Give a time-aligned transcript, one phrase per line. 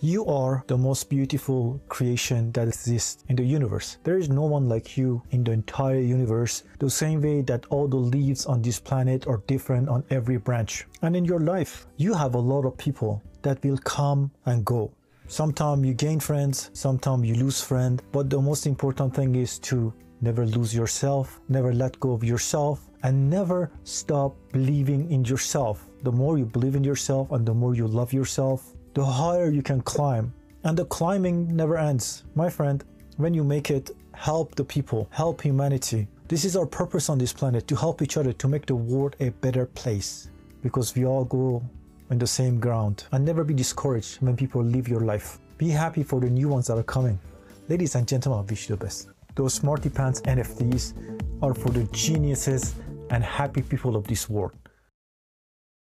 [0.00, 3.96] You are the most beautiful creation that exists in the universe.
[4.04, 7.88] There is no one like you in the entire universe, the same way that all
[7.88, 10.86] the leaves on this planet are different on every branch.
[11.00, 14.92] And in your life, you have a lot of people that will come and go.
[15.28, 19.94] Sometimes you gain friends, sometimes you lose friends, but the most important thing is to
[20.20, 25.88] never lose yourself, never let go of yourself, and never stop believing in yourself.
[26.02, 29.62] The more you believe in yourself and the more you love yourself, the higher you
[29.62, 30.32] can climb.
[30.64, 32.24] And the climbing never ends.
[32.34, 32.82] My friend,
[33.18, 36.08] when you make it, help the people, help humanity.
[36.28, 39.14] This is our purpose on this planet to help each other to make the world
[39.20, 40.30] a better place
[40.62, 41.62] because we all go
[42.10, 43.04] in the same ground.
[43.12, 45.40] And never be discouraged when people leave your life.
[45.58, 47.18] Be happy for the new ones that are coming.
[47.68, 49.10] Ladies and gentlemen, I wish you the best.
[49.34, 50.94] Those Smarty Pants NFTs
[51.42, 52.74] are for the geniuses
[53.10, 54.52] and happy people of this world.